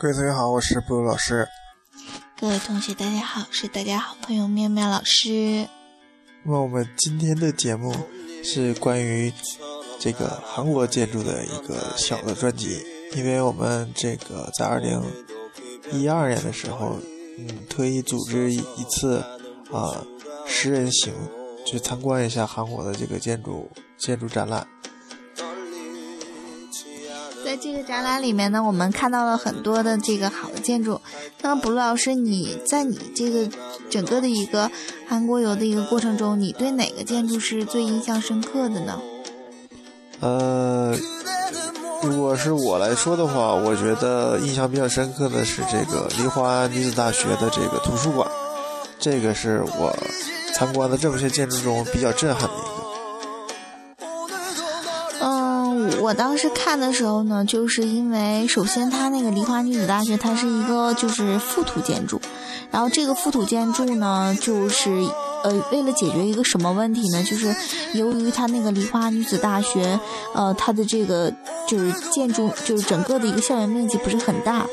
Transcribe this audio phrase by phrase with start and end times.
[0.00, 1.48] 各位同学好，我是布鲁老师。
[2.40, 5.66] 各位同学，大家好，是大家好朋友妙妙老师。
[6.44, 7.92] 那么我们今天的节目
[8.44, 9.32] 是关于
[9.98, 12.80] 这个韩国建筑的一个小的专辑，
[13.16, 15.02] 因为我们这个在二零
[15.90, 16.96] 一二年的时候，
[17.36, 19.18] 嗯，特意组织一次
[19.72, 20.06] 啊
[20.46, 21.12] 十人行
[21.66, 23.68] 去参观一下韩国的这个建筑
[23.98, 24.64] 建筑展览。
[27.60, 31.00] 这个展览里面呢，我们看到了很多的这个好的建筑。
[31.42, 33.48] 那么，卜老师，你在你这个
[33.90, 34.70] 整个的一个
[35.08, 39.00] 韩国游的一个过程中，你对哪个建筑是最印象深刻的呢？
[40.20, 40.96] 呃，
[42.02, 48.28] 如果是我来说的话，我觉得印象比较深刻的是这个梨花女子大学的这个图书馆，
[48.98, 49.96] 这个是我
[50.54, 52.87] 参观的这么些建筑中比较震撼的一个。
[56.08, 62.18] 我当时看的时候呢，就是因为首先它那个梨花女子大学，它是一个就是附土建筑，
[62.70, 64.90] 然后这个附土建筑呢，就是
[65.44, 67.22] 呃为了解决一个什么问题呢？
[67.24, 67.54] 就是
[67.92, 70.00] 由于它那个梨花女子大学，
[70.32, 71.30] 呃它的这个
[71.68, 74.66] 就是建筑就是整个的一个校园面积不是很大。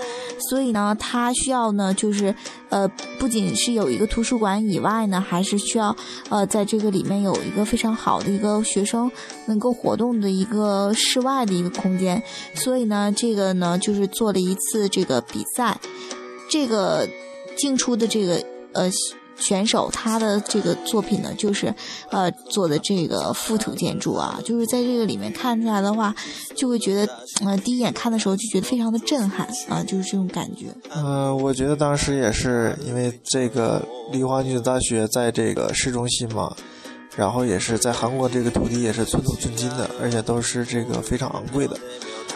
[0.50, 2.34] 所以呢，它需要呢，就是，
[2.70, 2.88] 呃，
[3.20, 5.96] 不仅是有一个图书馆以外呢，还是需要，
[6.30, 9.10] 呃，在这个里面有一个非常好的一个学生
[9.46, 12.22] 能够活动的一个室外的一个空间。
[12.56, 15.80] 所以呢，这个呢，就是做了一次这个比赛，
[16.50, 17.08] 这个
[17.58, 18.44] 进出的这个，
[18.74, 18.90] 呃。
[19.38, 21.74] 选手他的这个作品呢，就是
[22.10, 26.16] 呃做的这个覆土建筑啊，就是在这个里面看出来的话，
[26.56, 27.14] 就会觉得，
[27.46, 30.68] 呃，第一眼看的时候就觉得非常的震撼啊，就是这种感觉。
[30.96, 36.56] 嗯，我觉得当时也是因为这个梨花女子大学在这个市中心嘛，
[37.16, 41.78] 然后也是在韩国这个土地也是寸土寸金的，而且都是这个非常昂贵的。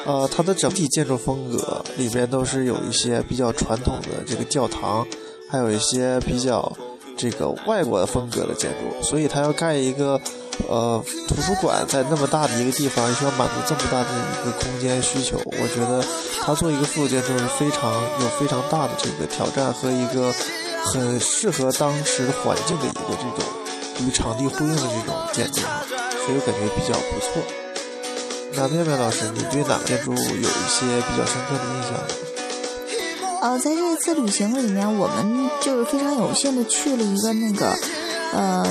[0.05, 5.05] 呃，它的整体建筑风格里边都是有一些比较传统的这个教堂，
[5.49, 6.71] 还有一些比较。
[7.19, 10.19] 这个外国的风格的建筑，所以他要盖一个，
[10.69, 15.37] 呃，图书馆在那么大的一个地方，需要满足这么大的一个空间需求。
[15.45, 16.01] 我觉得
[16.41, 20.33] 他做一个复古建筑是非常有非常大的这个挑战和一个
[20.85, 23.43] 很适合当时环境的一个这种
[24.07, 25.59] 与场地呼应的这种建筑，
[26.25, 27.43] 所以我感觉比较不错。
[28.53, 32.28] 那妙妙老师，你对哪个建筑有一些比较深刻的印象呢？
[33.41, 37.73] 呃，在这一次旅行里面，我们就是非常有幸的去了一个那个，
[38.33, 38.65] 呃，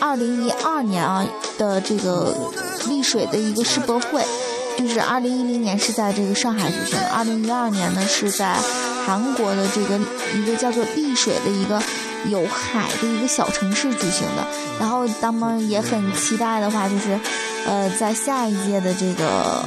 [0.00, 1.26] 二零一二年啊
[1.58, 2.34] 的这个
[2.88, 4.24] 丽水的一个世博会，
[4.78, 8.56] 就是二零一零年是在这个上海举行的，二零一二年呢是在
[9.06, 10.00] 韩国的这个
[10.34, 11.82] 一个叫做丽水的一个
[12.26, 14.46] 有海的一个小城市举行的。
[14.78, 17.20] 然后，咱们也很期待的话，就是
[17.66, 19.62] 呃，在下一届的这个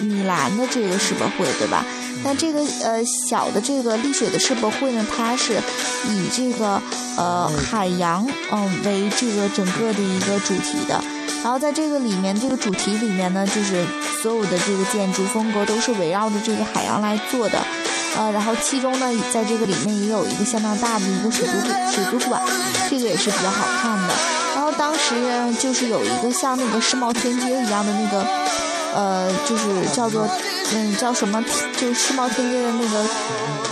[0.00, 1.84] 米兰的这个世博会，对吧？
[2.24, 5.60] 那这个呃小的这个丽水的世博会呢，它是
[6.08, 6.80] 以这个
[7.18, 10.98] 呃海洋嗯为这个整个的一个主题的，
[11.42, 13.84] 然后在这个里面这个主题里面呢，就是
[14.22, 17.62] 所有的这个建筑风格都是围绕着这个海洋来做的，
[18.16, 21.52] 呃，然后其中呢，在这个里面也有一个相当大的一个水族
[21.92, 22.40] 水族馆，
[22.88, 24.14] 这个也是比较好看的。
[24.54, 25.14] 然后当时
[25.60, 28.26] 就是有一个像那个世贸天阶一样的那个。
[28.94, 30.28] 呃，就是叫做，
[30.72, 31.42] 嗯，叫什么？
[31.78, 33.04] 就是世贸天阶的那个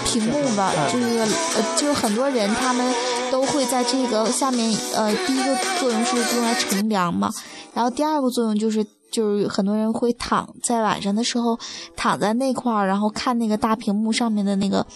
[0.04, 1.18] 屏幕吧，就是
[1.56, 2.94] 呃，就是很多人他们
[3.30, 7.30] 都会在这个下面，呃，第一个作用是用来乘凉嘛，
[7.72, 11.58] 然后第二个作用就是就是很多人会躺在晚上的时候
[11.96, 14.86] 躺在那块儿，然后看那个大屏幕上面的那个。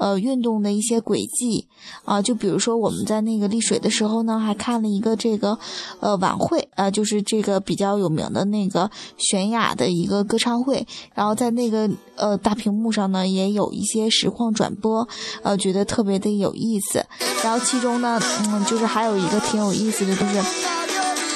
[0.00, 1.68] 呃，运动的一些轨迹
[2.06, 5.58] 啊，就比如说我们在那个丽水的时候呢，还看了一个这个
[6.00, 15.06] 呃晚会啊，就是这个比较有名的那个悬雅的一个歌唱会，然后在那个呃大屏幕上呢，也有一些实况转播，
[15.42, 17.04] 呃，觉得特别的有意思。
[17.44, 18.18] 然后其中呢，
[18.48, 20.42] 嗯，就是还有一个挺有意思的，就是。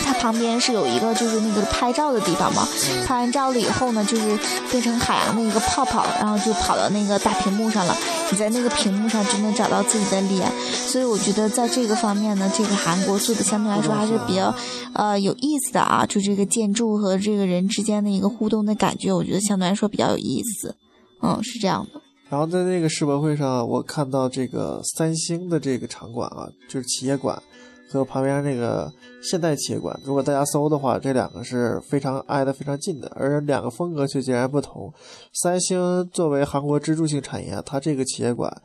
[0.07, 2.69] 它旁边是有一个就是那个拍照的地方嘛，
[3.07, 4.39] 拍完照了以后呢，就是
[4.71, 7.97] 变成海洋的一个泡泡，然后就跑到那个大屏幕上了。
[8.31, 14.55] 你在那个屏幕上就能找到自己的脸，所以我觉得在这个方面呢，这个韩国做的相对来说还是比较
[14.95, 20.75] 呃有意思的啊，就这个建筑和这个人之间的一个互动的感觉，我觉得相对来说比较有意思。
[21.23, 22.01] 嗯，是这样的。
[22.29, 27.41] 然后在那个世博会上，我看到这个三星的这个场馆啊，就是企业馆。
[27.99, 28.93] 和旁边那个
[29.23, 34.93] 现代企业馆，如果大家搜的话，这两个是非常挨得非常近的，而两个风格却截然不同。
[35.33, 38.63] 三星作为韩国支柱性产业，它这个企业馆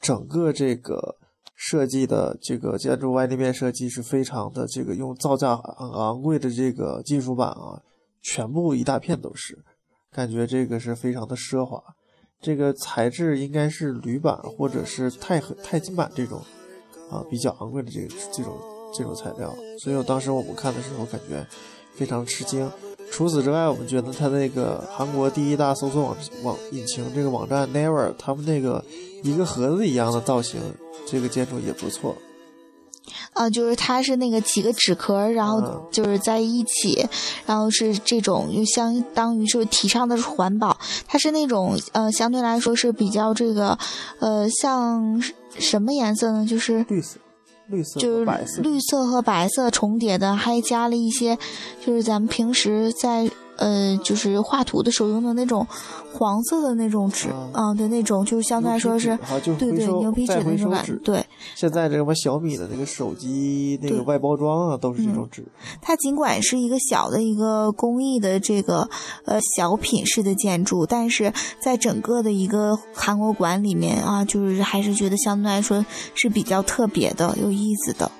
[0.00, 1.16] 整个这个
[1.54, 7.80] 设计的这个建筑外立面设计是非常的这个用造价很昂贵的这个金属板啊，
[8.20, 9.58] 全部一大片都是，
[10.12, 11.80] 感觉这个是非常的奢华。
[12.40, 16.42] 这个材质应该是铝板或者是钛钛金板这种
[17.08, 18.58] 啊比较昂贵的这个这种
[18.92, 21.46] 这种材料，所以我当时我们看的时候感觉
[21.94, 22.70] 非常吃惊。
[23.10, 28.82] 除此之外，我们觉得它那个韩国第一大搜索网网引擎这个网站 Naver，他们那个
[29.22, 30.60] 一个盒子一样的造型，
[31.06, 32.16] 这个建筑也不错。
[33.34, 37.06] 啊，就是它是那个几个纸壳，然后就是在一起，
[37.44, 43.76] 然后是这种又相当于是提倡的是环保，它是那种呃相对来说是比较这个
[44.20, 45.22] 呃像
[45.58, 46.46] 什么颜色呢？
[46.46, 47.18] 就是绿色，
[47.66, 51.38] 绿色就是绿色和白色重叠的，还加了一些
[51.84, 53.30] 就是咱们平时在。
[53.62, 55.64] 呃，就是画图的时候用的那种
[56.12, 59.16] 黄色的那种纸，啊，的，那种就是相对来说是，
[59.56, 60.92] 对对，牛皮纸那种感觉。
[61.04, 61.24] 对，
[61.54, 65.46] 现在这什么小米的那个手机那个外包装啊，都是这种纸。
[65.80, 68.88] 它尽管是一个小的一个工艺的这个
[69.26, 78.10] 呃小品式的建筑，但是在整个的一个韩国馆里面啊，就是还是觉得相对来说是比较特别的、有意思的。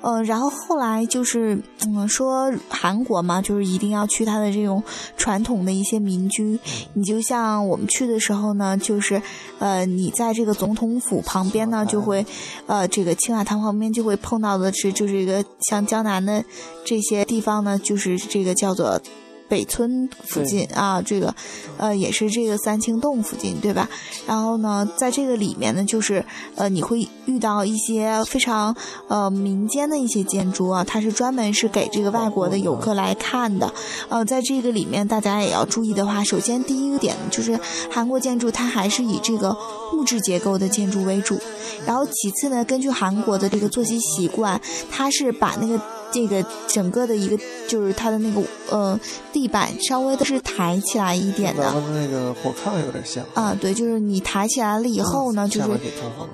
[0.00, 4.82] 呃，然后后来就是，嗯，说韩国嘛，就是一定要去它的这种
[5.16, 6.58] 传统的一些民居。
[6.94, 9.20] 你就像我们去的时候呢，就是，
[9.58, 12.24] 呃，你在这个总统府旁边呢，就会，
[12.66, 16.44] 呃，这个青瓦堂旁边就会碰到的是，就是一个像江南的
[16.84, 19.00] 这些地方呢，就是这个叫做。
[19.48, 21.34] 北村附近啊，这个，
[21.78, 23.88] 呃，也是这个三清洞附近，对吧？
[24.26, 26.24] 然后呢，在这个里面呢，就是
[26.54, 28.76] 呃，你会遇到一些非常
[29.08, 33.72] 呃民间的一些建筑啊，它是专门是给这个外国的游客来看的。
[34.08, 37.58] 呃，在这个里面，大家也要注意的话，首先第一个点就是
[37.90, 39.56] 韩国建筑它还是以这个
[39.92, 41.38] 木质结构的建筑为主，
[41.86, 44.60] 然后其次呢，根据韩国的这个作息习惯，
[44.90, 45.80] 它是把那个。
[46.10, 47.38] 这个整个的一个
[47.68, 48.98] 就是它的那个呃
[49.32, 53.24] 地板稍微的是抬起来一点的，那个火炕有点像。
[53.34, 55.68] 啊，对，就是你抬起来了以后呢，就是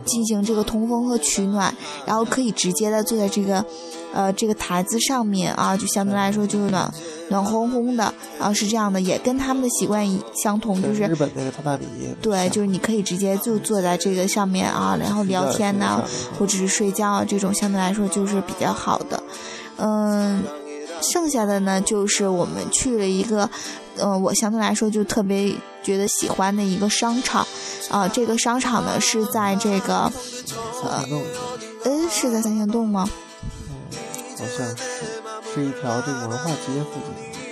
[0.05, 1.75] 进行这个通风和取暖，
[2.07, 3.65] 然后可以直接的坐在这个
[4.13, 6.93] 呃这个台子上面啊，就相对来说就是暖
[7.29, 10.07] 暖烘烘的，然后是这样的，也跟他们的习惯
[10.43, 11.87] 相同，就是日本那个榻榻米，
[12.23, 16.03] 对，就是你可以直接就坐在这个上面啊，然后聊天呐，
[16.39, 19.23] 或者是睡觉啊，这种相对来说就是比较好的。
[19.77, 20.43] 嗯，
[21.03, 23.49] 剩下的呢，就是我们去了一个，
[23.97, 27.47] 呃，我相对来说就特别觉得喜欢的一个商场，
[27.91, 30.11] 啊，这个商场呢是在这个，
[30.83, 31.05] 呃，
[31.85, 33.09] 嗯，是在三仙洞吗？
[33.69, 33.99] 嗯，
[34.39, 37.44] 好像是，是一条这个文化街附近。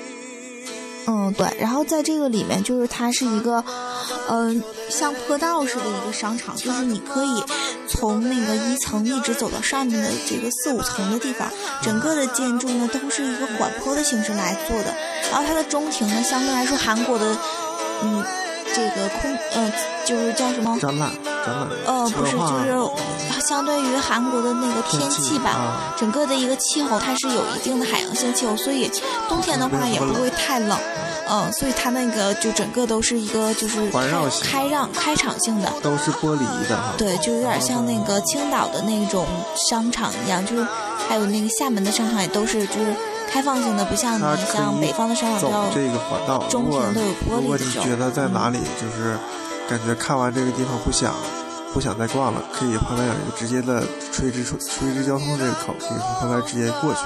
[1.06, 3.64] 嗯，对，然后在这个里面，就是它是一个，
[4.28, 7.42] 嗯，像坡道似的一个商场，就是你可以
[7.88, 11.48] 从那个一层一直走到上面的这个四五层的地方，
[11.82, 14.94] 整个的建筑呢都是一个缓坡的形式来做的，
[15.30, 17.36] 然后它的中庭呢，相对来说韩国的，
[18.02, 18.24] 嗯，
[18.74, 19.72] 这个空，呃，
[20.06, 20.78] 就是叫什么？
[20.80, 21.10] 展览，
[21.44, 21.68] 展览。
[21.84, 22.72] 呃，不是，就是
[23.52, 28.90] 相对于韩国的那个天气吧，整个的一个气候，它是有一定的海洋性气候，所以
[29.28, 30.78] 冬天的话也不会太冷。
[31.28, 33.90] 嗯，所以它那个就整个都是一个就是
[34.42, 36.94] 开让开场性的，都是玻璃的哈。
[36.96, 39.26] 对，就有点像那个青岛的那种
[39.68, 40.66] 商场一样，就是
[41.06, 42.96] 还有那个厦门的商场也都是就是
[43.30, 49.18] 开放性的，不像你像北方的商场走这个环道，中庭都有玻璃如果你觉得在哪里就是
[49.68, 51.14] 感觉看完这个地方不想
[51.72, 57.00] 不想再挂了，可以旁边有一个直接的垂直垂直交通这个口，可以从旁边直接过去，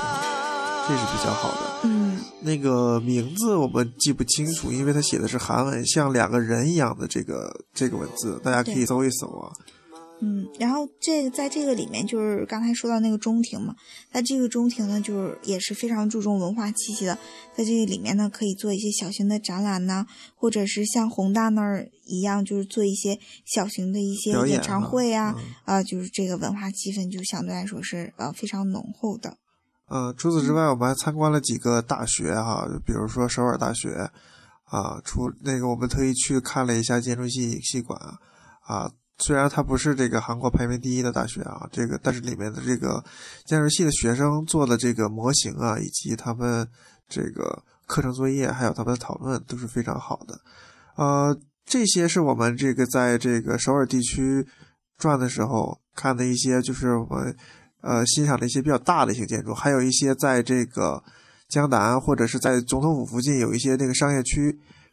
[0.89, 1.59] 这是比较好的。
[1.85, 2.19] 嗯。
[2.41, 9.51] 那个名字我们记不清楚，因为它写的是韩文，像两个人一样的这个这个文字，大家可以搜一搜啊。
[10.21, 13.77] 嗯，然后这个在这个里面就是刚才说到那个中庭嘛，
[14.13, 17.19] 那这个中庭呢，就是也是非常注重文化气息的，
[17.55, 29.37] 在这个里面呢，可以做一些小型的展览呐，或者是像宏大那儿一样，就是做一些小型的一些演唱会啊，啊，就是这个文化气氛就相对来说是呃非常浓厚的。
[29.89, 34.11] 呃，除此之外，我们还参观了几个大学哈，比如说首尔大学，
[34.65, 38.01] 啊，除那个我们特意去看了一下建筑系影系馆，
[38.67, 43.05] 啊，虽然它不是这个韩国排名第一的大学啊，这个但是里面的这个
[43.45, 46.67] 建筑系的学生做的这个模型啊，以及他们
[47.09, 50.41] 这个课程作业，还有他们的讨论都是非常好的，
[50.97, 54.47] 呃，这些是我们这个在这个首尔地区
[54.99, 57.37] 转的时候看的一些，就是我们。
[57.83, 61.01] 呃，欣赏的一些比较大的一些建筑，还有一些在这个
[61.49, 64.51] 江南或者是在总统府附近有一些那个商业区，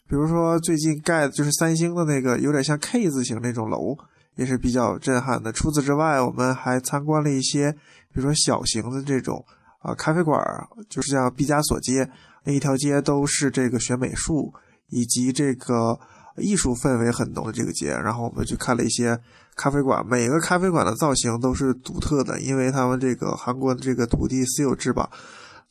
[0.07, 3.97] 比如说最近盖的就是三星的那个有点像 K 字形那种楼，
[4.35, 5.51] 也是比较震撼的。
[5.51, 7.71] 除此之外，我们还参观了一些，
[8.13, 9.45] 比如说小型的这种
[9.81, 10.41] 啊咖啡馆，
[10.89, 12.09] 就是像毕加索街
[12.43, 14.53] 那一条街都是这个学美术
[14.89, 15.99] 以及这个
[16.37, 17.89] 艺术氛围很浓的这个街。
[17.89, 19.19] 然后我们去看了一些
[19.55, 25.09] 咖啡馆，每个咖啡馆的造型都是独特的，因为他们这个韩国的这个土地私有制吧，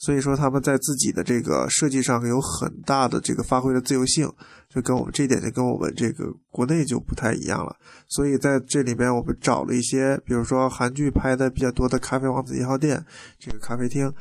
[0.04, 4.28] 所以说他们在自己的这个设计上有很大的这个发挥的自由性，
[4.68, 7.76] 就跟我们这一点就跟我们这个国内就不太一样了。
[8.09, 13.04] 所以在这里边我们找了一些，比如说韩剧拍的比较多的咖啡王子一号店
[13.38, 14.12] 这个咖啡厅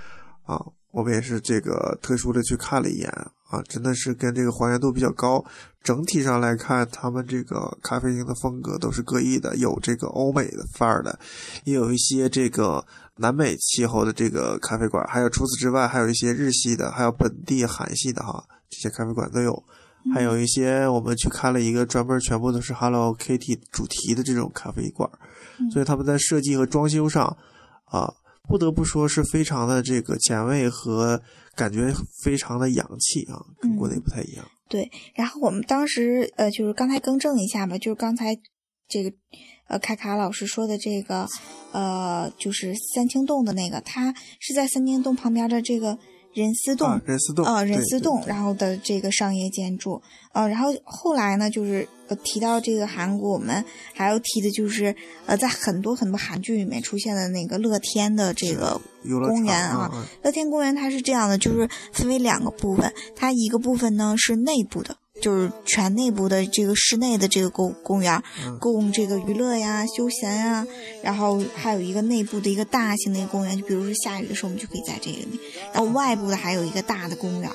[0.44, 0.64] 啊。
[0.92, 3.10] 我们也是这个特殊的去看了一眼
[3.50, 5.44] 啊，真的是跟这个还原度比较高。
[5.82, 11.18] 整体上来看，他们这个咖啡厅的风格都是各异的，有这个欧美的范儿的，
[11.64, 19.64] 也有一些这个南美气候的这个咖啡馆，还有除此之外，还有一些日系的，还有本地韩系的哈，这些咖啡馆都有。
[20.14, 25.10] 还有一些我们去看了一个专门全部都是 Hello Kitty 主题的这种咖啡馆，
[25.72, 27.26] 所以他们在设计和装修上
[27.86, 28.14] 啊。
[28.48, 31.22] 不得不说是非常的这个前卫和
[31.56, 31.94] 感觉
[32.24, 34.46] 非常的洋气啊，跟国内不太一样。
[34.70, 38.38] 对，然后我们当时呃，就是刚才更正一下吧，就是刚才
[38.88, 39.12] 这个
[39.68, 41.28] 呃，卡卡老师说的这个
[41.72, 45.98] 呃，就是三清洞的那个，它是在三清洞旁边的这个。
[46.34, 54.96] 仁思洞，仁思洞啊，仁思洞，然后的这个商业建筑，呃，然后后来呢，就是呃提到这个韩国，我们还要提的就是
[55.26, 59.92] 呃，在很多很多韩剧里面出现的那个乐天的这个公园啊，
[60.24, 64.96] 乐天公园它是这样的，就是分为两个部分，它一个部分呢是内部的。
[65.22, 68.22] 就是全内部的这个室内的这个公公园，
[68.60, 70.66] 供这个娱乐呀、休闲呀，
[71.02, 75.40] 然后还有一个内部的一个大型的一个公园，就比如说下雨的时候，我们就可以在这个里。
[75.74, 77.50] 然后外部的还有一个大的公园，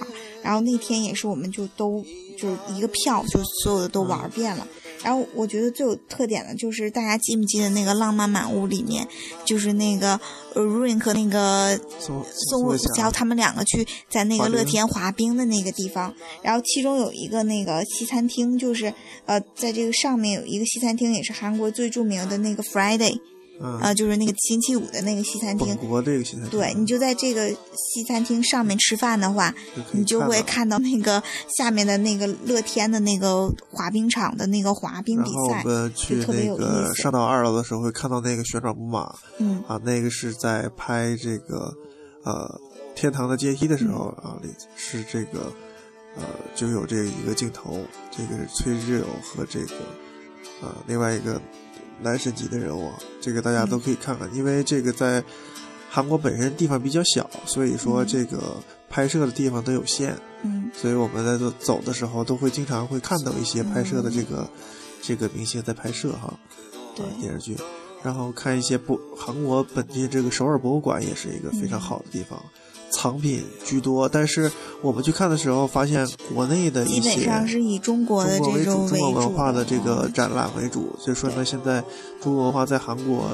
[0.47, 2.05] 然后那天也是，我们就都
[2.38, 4.65] 就是一个票，就所有的都玩遍了。
[5.03, 9.07] 然后我觉得最有特点的就是大家记不记得那个《浪漫满屋》里面，
[9.45, 10.21] 就是那个
[10.55, 18.95] 呃 Rain 和那个宋宋乔他们两个去在那个乐天滑冰的那个地方，然后其中有一个那个西餐厅，就是
[19.26, 23.19] 呃在这个上面有一个西餐厅，也是韩国最著名的那个 Friday。
[23.61, 29.55] 啊，就是那个星期五的那个西餐厅，国这个西餐厅，对你就在这个西餐厅上面吃饭的话，
[29.93, 30.77] 你就会看到。
[30.87, 31.21] 那个
[31.57, 36.95] 下面的那个乐天的那个滑冰场的那个滑冰比赛，就特别有意思。
[36.95, 41.73] 上到二楼的时候会看到那个旋转木马，嗯，啊，那个是在拍这个
[42.25, 42.61] 呃
[42.95, 44.39] 天堂的阶梯的时候啊，
[44.77, 45.51] 是这个
[46.15, 46.23] 呃
[46.55, 49.75] 就有这一个镜头，这个是崔智友和这个
[50.63, 51.41] 呃另外一个。
[52.03, 55.23] 男神级的人物，这个大家都可以看看，因为这个在
[55.91, 58.57] 韩国本身地方比较小，所以说这个
[58.88, 64.49] 拍摄的地方都有限，嗯，所以我们在走走的时候都会经常会看到一些拍摄的这个
[65.00, 66.33] 这个明星在拍摄哈，
[66.95, 67.07] 对。
[67.21, 67.57] 电视剧，
[68.03, 72.41] 然后看一些博韩国本地这个首尔博物馆也是一个非常好的地方。
[72.97, 74.50] 藏品居多，但是
[74.81, 80.97] 我们去看的时候发现，国内的一些基本上是以中国的为主，中国文化的这个展览为主。
[80.99, 81.85] 所以说呢，现在
[82.23, 83.29] 中国文化在韩国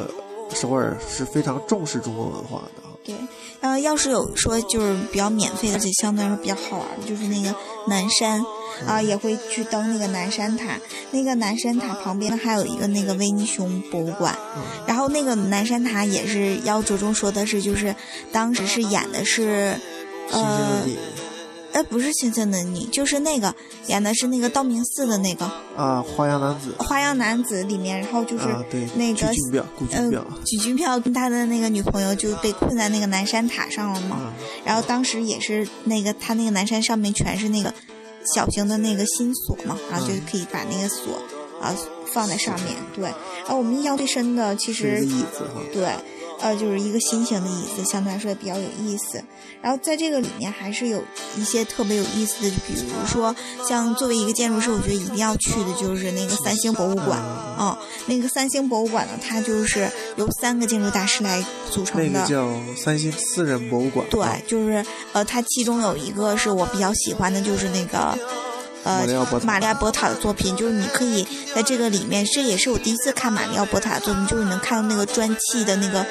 [0.52, 2.82] 首尔是非常重视中国文化的。
[3.04, 3.14] 对，
[3.60, 7.54] 呃，要是有说就是比较免费的，而且相对来说比较好玩的，就是那个
[7.86, 8.44] 南山。
[8.86, 10.78] 啊，也会去登那个南山塔，
[11.10, 14.36] 那个南山塔旁边还有一个那个维尼熊博物馆，
[14.86, 17.94] 然后那个南山塔也是要着重说的是，就是
[18.32, 19.76] 当时是演的是，
[20.30, 20.84] 呃，
[21.72, 23.54] 哎，不是《青春的你》，就是那个
[23.86, 28.44] 演的是那个道明寺的那个啊，花样男子，花样男子里面，然后就是
[28.96, 29.26] 那个
[29.92, 30.10] 呃，
[30.44, 34.32] 举军票跟他的那个女朋友就被困在那个南山塔上了嘛，
[34.64, 37.72] 然后当时也是那个他那个南山上面全是那个。
[38.34, 41.22] 小型的那个新锁嘛，然后就可以把那个锁
[41.60, 41.74] 啊
[42.12, 42.76] 放在上面。
[42.94, 43.06] 对，
[43.46, 45.06] 啊，我们印象最深的其实
[45.72, 45.94] 对。
[46.42, 49.22] 呃，就是一个新型的椅子，相对来说也比较有意思。
[49.62, 51.02] 然后在这个里面还是有
[51.36, 53.34] 一些特别有意思的，就比如说
[53.68, 57.22] 像作为一个建筑师，我觉得一定要去的就是那个三星博物馆。
[57.60, 62.08] 嗯，那个三星博物馆呢，它就是由三个建筑大师来组成的。
[62.08, 64.04] 那个叫三星私人博物馆。
[64.10, 68.18] 对，就是呃，它其中有一个是我比较喜欢的，就是那个
[68.84, 69.06] 呃
[69.44, 76.04] 马利亚波塔的作品，就是你可以在这个里面，这也是我第一次看马利亚波塔的作品，就是能看到那个砖砌的那个。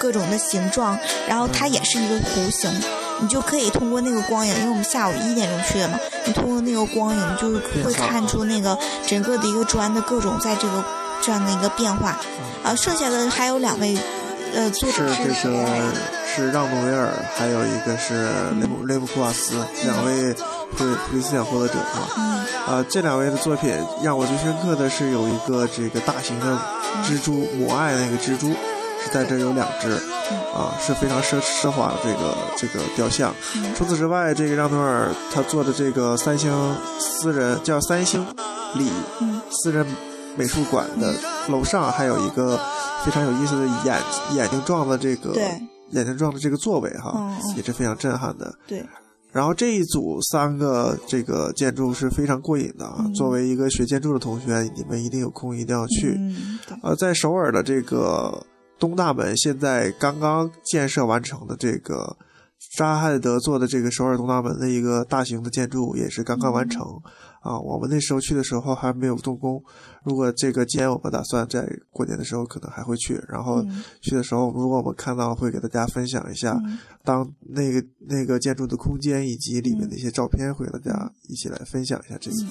[0.00, 0.98] 各种的形状，
[1.28, 2.70] 然后它也是一个弧形，
[3.20, 7.50] 你就可以通过那个光影，因为我们下午一点钟去的嘛，你通过那个光影就
[7.84, 10.82] 会看出那个整个的一个砖的各种在这个
[11.20, 12.18] 这样的一个变化。
[12.64, 13.94] 啊，剩下的还有两位，
[14.54, 15.66] 呃，作者是这个
[16.34, 20.34] 是让诺维尔，还有一个是雷布雷布库瓦斯，两位
[20.76, 22.08] 普普利斯奖获得者嘛。
[22.16, 22.40] 嗯。
[22.66, 26.58] 啊，这两位的作品让我最深刻的是有一个这个大型的
[27.04, 28.54] 蜘蛛母爱那个蜘蛛。
[29.02, 29.94] 是在这有两只，
[30.52, 33.34] 啊，是非常奢奢华的这个这个雕像。
[33.74, 36.52] 除此之外，这个让诺尔他做的这个三星
[36.98, 38.22] 私人叫三星
[38.74, 39.86] 里嗯私人
[40.36, 41.14] 美术馆的
[41.48, 42.60] 楼上还有一个
[43.02, 43.98] 非常有意思的眼
[44.32, 45.44] 眼睛状的这个对
[45.92, 48.54] 眼睛状的这个座位哈，也是非常震撼的。
[48.66, 48.84] 对，
[49.32, 52.96] 然后这一组三个这个建筑是非常过瘾的啊！
[52.98, 56.16] 嗯作为一个学建筑的同学，你们一定有空一定要去。
[56.18, 58.44] 嗯呃，在首尔的这个
[58.78, 62.16] 东大门，现在刚刚建设完成的这个
[62.76, 66.82] 扎哈德做的这个首尔东大门的一个大型的建筑，也是刚刚完成、
[67.40, 67.58] 啊。
[67.58, 69.62] 我们那时候去的时候还没有动工，
[70.04, 76.52] 如果这个既然我们打算在过年的时候可能还会去，然后嗯去的时候，如果我们看到，会给大家分享一下。
[76.64, 82.44] 嗯当那个那个建筑的空间以及里面的一些照片，会给大家一起来分享一下这次。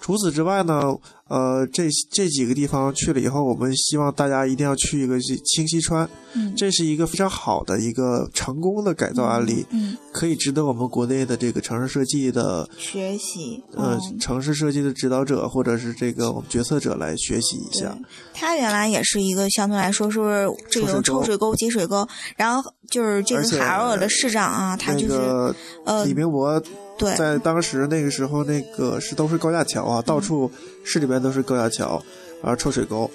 [0.00, 0.80] 除此之外呢，
[1.28, 6.54] 呃，这这几个地方去了以后，我们希望大家一定要去一个是清溪川，嗯。
[6.54, 14.18] 这是一个非常好的一个成功的改造案例，嗯可以值得我们国内的这个城市设计的学习呃嗯。
[14.18, 17.96] 城市设计的指导者或者是这个我们决策者来学习一下。
[18.34, 26.62] 它原来也是一个相对来说是这种抽水沟、集水沟，然后就是这个海尔的市长啊，他就是、个呃李明博
[26.98, 27.16] 对。
[27.16, 30.50] 在当时那个时候，那个是都是高架桥啊，到处
[30.84, 32.00] 市里边都是高架桥，
[32.42, 33.10] 然后抽水沟，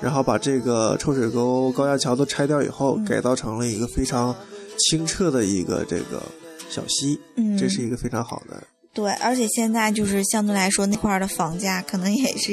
[0.00, 4.34] 然后把这个臭水沟、高架桥都拆掉以后，嗯改造成了一个非常
[4.78, 6.22] 清澈的一个这个
[6.70, 8.62] 小溪，嗯这是一个非常好的。
[8.92, 12.52] 对，而且现在就是相对来说那块儿的房价可能也是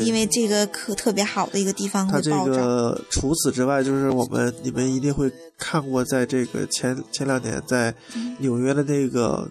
[0.00, 2.30] 因为这个可特别好的一个地方它这。
[2.46, 7.94] 个除此之外，就是我们你们一定会看过，在这个前前两年在
[8.38, 9.46] 纽约的那个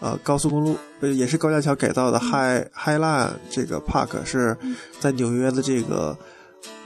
[0.00, 4.56] 呃高速公路，呃也是高架桥改造的 High Highline 这个 Park 是
[4.98, 6.18] 在纽约的这个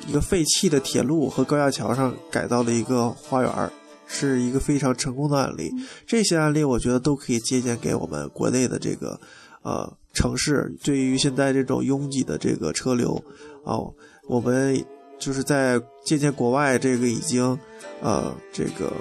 [0.07, 3.71] 一个废弃的铁路和高架桥上改造的一个花园儿。
[4.07, 5.73] 是一个非常成功的案例，
[6.07, 9.19] 这些案例我觉得都可以借鉴给我们国内的这个
[9.63, 13.17] 呃城市，对于现在这种拥挤的这个车流
[13.65, 13.81] 啊、
[14.29, 14.79] 我们
[15.19, 17.59] 就是在借鉴国外这个已经
[18.03, 18.93] 呃这个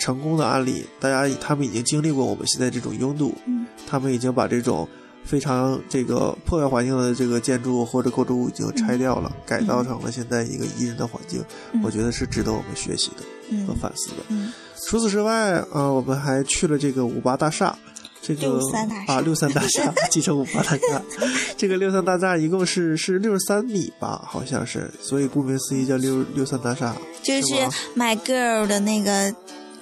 [0.00, 4.88] 成功的案例，大家他们已经经历过我们现在这种拥堵，嗯他们已经把这种
[5.24, 13.22] 非常这个破坏环境的这个建筑或者构筑物已经拆掉了，改造成了现在一个宜人的环境，嗯我觉得是值得我们学习的
[13.66, 14.16] 和嗯反思的。
[14.30, 14.52] 嗯
[14.88, 17.76] 除此之外，呃，我们还去了这个五八大厦，
[18.22, 21.02] 这个六三大厦啊，六三大厦，继承五八大厦。
[21.56, 26.96] 这个六三大厦一共是是六十三米吧，好像是，所以顾名思义叫六六三大厦。
[27.22, 27.54] 就是
[27.94, 29.32] My Girl 的那个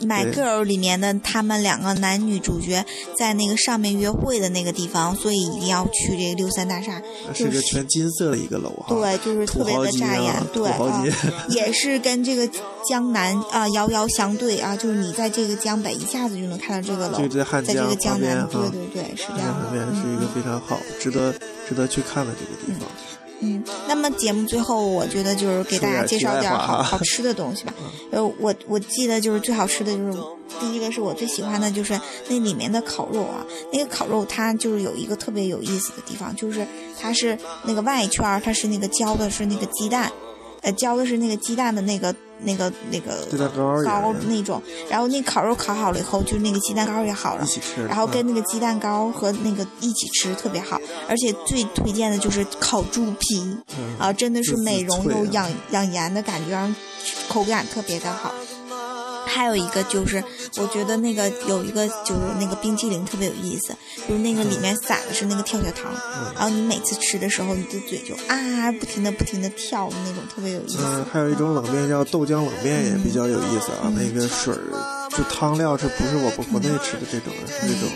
[0.01, 2.85] My Girl 里面的他们两个男女主角
[3.19, 7.03] 在那个上面约会的那个地方，所以一定要去这个六三大厦。
[7.35, 11.05] 是个就是全金色的一个楼哈，对，就是特别的扎眼，土对啊，
[11.51, 12.49] 也是跟这个
[12.89, 19.89] 江南啊、遥遥相对啊，就是你在这个江北一下子就能看到这个楼，就在汉在这个江南，对，对对，是这样旁边。
[19.89, 21.33] 是一个非常好、值得
[21.67, 22.89] 值得去看的这个地方。
[22.89, 23.08] 嗯，
[23.87, 27.73] 那么节目最后，我觉得就是给大家介绍点儿好 好吃的东西吧。
[28.11, 30.19] 呃，我我记得就是最好吃的就是
[30.59, 31.99] 第一个是我最喜欢的就是
[32.29, 36.67] 那里面的烤肉啊，那个烤肉它就是有一个特别有意思的地方，就是
[37.01, 40.11] 它是那个外圈儿它是那个浇的是那个鸡蛋，
[40.63, 53.41] 呃，浇的是那个鸡蛋的那个那个那个鸡蛋糕那种，然后那烤肉烤好了以后，就是那个鸡蛋糕也好了一，起吃，然后跟嗯那个鸡蛋糕和那个一起吃特别好，而且最推荐的就是烤猪皮
[53.77, 56.75] 嗯啊，真的是美容又养养颜的感觉，
[57.29, 58.33] 口感特别的好。
[59.39, 60.23] 还有一个就是，
[60.57, 63.73] 我觉得那个有一个就是那个冰激凌特别有意思，
[64.09, 70.79] 就是那个里面撒的是那个跳跳糖，嗯然后你每次吃的时候，你的嘴就啊不停的不停的跳的那种，特别有意思。
[70.83, 73.93] 嗯，还有一种冷面叫豆浆冷面，也比较有意思啊。
[73.95, 77.89] 那个水儿就汤料是不是我们国内吃的这种，是那种，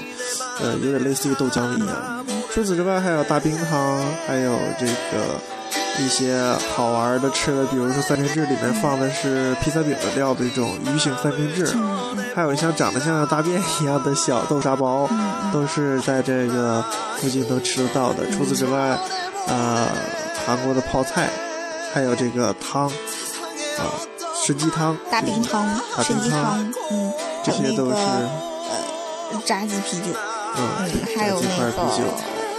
[0.60, 2.24] 呃，有点类似于豆浆一样。
[2.52, 5.40] 除此之外，还有大冰汤，还有这个
[5.98, 6.40] 一些
[6.74, 11.66] 好玩的吃的，比如说三明治里面放的是披萨饼的料的一种鱼形三明治，
[12.34, 15.08] 还有像长得像大便一样的小豆沙包，
[15.52, 16.82] 都是在这个
[17.18, 18.30] 附近都吃得到的。
[18.30, 18.98] 除此之外，
[19.48, 19.86] 呃，
[20.46, 21.28] 韩国的泡菜，
[21.92, 23.92] 还有这个汤，啊、
[24.46, 27.12] 参鸡汤，大冰汤、大鸡汤，嗯，
[27.44, 28.28] 这些都是那个
[29.32, 30.18] 呃炸鸡啤酒，
[30.56, 32.12] 嗯嗯，还有炸鸡块那啤酒个。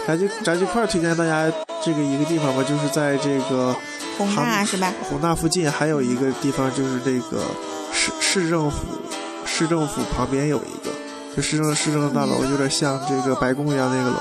[0.06, 1.52] 炸鸡炸鸡块推荐大家
[1.86, 3.76] 这个一个地方吧，就是在这个
[4.18, 4.94] 宏大是吧？
[5.10, 7.42] 宏大附近还有一个地方，就是这个
[7.92, 8.86] 市市政府
[9.46, 10.92] 市政府旁边有一个，
[11.36, 14.18] 就市政市政大楼，有点像这个白宫一样那个楼。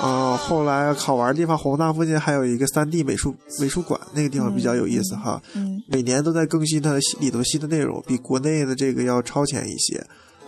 [0.00, 5.42] 啊、后来好玩的地方，宏大附近还有一个三 D 美术美术馆，那个地方比较有意思哈。
[5.54, 10.02] 嗯每年都在更新它的里头新的内容，比国内的这个要超前一些，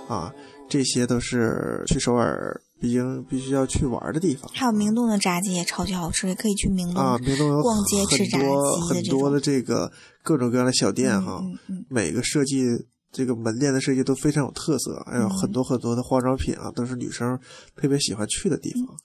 [0.08, 0.32] 啊，
[0.70, 4.50] 这些都是去首尔毕竟必须要去玩的地方。
[4.52, 9.92] 还有明洞的炸鸡也超级好吃，也可以去明洞啊，明洞有逛街吃炸鸡很多很多的这个
[10.24, 12.64] 各种各样的小店哈，嗯嗯每个设计
[13.12, 17.38] 这个门店的设计都非常有特色，还有嗯很多很多的化妆品啊，都是女生
[17.76, 18.96] 特别喜欢去的地方。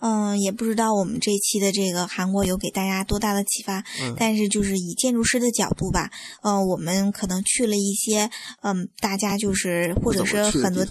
[0.00, 4.14] 嗯，也不知道我们这期的这个韩国有给大家多大的启发，嗯。
[4.16, 6.10] 但是就是以建筑师的角度吧，
[6.42, 8.30] 呃，我们可能去了一些，
[8.62, 10.82] 嗯，大家就是或者是很多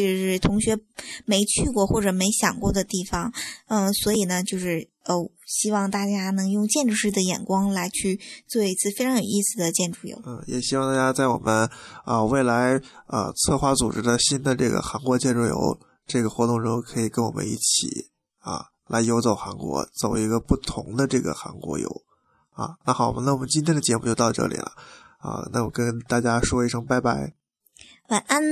[0.00, 0.78] 是同学
[1.26, 3.32] 没去过或者没想过的地方，
[3.66, 5.14] 嗯，所以呢，就是呃，
[5.46, 10.20] 希望大家能用建筑师的眼光来去做一次非常有意思的建筑游。
[10.24, 11.68] 嗯，也希望大家在我们
[12.04, 22.02] 啊、未来啊、策划组织的新的这个韩国建筑游这个活动中，可以跟我们一起啊来游走韩国，走一个不同的这个韩国游
[22.52, 22.76] 啊。
[22.86, 24.72] 那好，那我们今天的节目就到这里了
[25.18, 25.48] 啊。
[25.52, 27.34] 那我跟大家说一声拜拜。
[28.08, 28.42] 晚安。